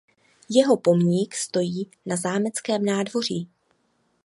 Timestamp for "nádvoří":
2.85-3.49